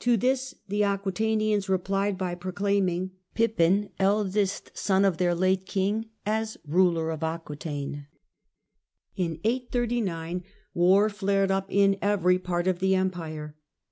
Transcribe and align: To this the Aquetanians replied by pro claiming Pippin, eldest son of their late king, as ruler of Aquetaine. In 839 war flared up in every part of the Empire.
To 0.00 0.16
this 0.16 0.52
the 0.66 0.82
Aquetanians 0.82 1.68
replied 1.68 2.18
by 2.18 2.34
pro 2.34 2.50
claiming 2.50 3.12
Pippin, 3.36 3.90
eldest 4.00 4.76
son 4.76 5.04
of 5.04 5.18
their 5.18 5.32
late 5.32 5.64
king, 5.64 6.06
as 6.26 6.58
ruler 6.66 7.10
of 7.12 7.20
Aquetaine. 7.22 8.08
In 9.14 9.38
839 9.44 10.42
war 10.74 11.08
flared 11.08 11.52
up 11.52 11.66
in 11.70 11.98
every 12.02 12.40
part 12.40 12.66
of 12.66 12.80
the 12.80 12.96
Empire. 12.96 13.54